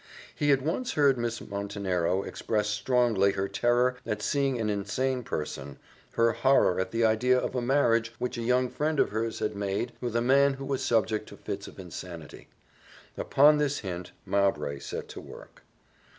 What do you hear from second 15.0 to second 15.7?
to work.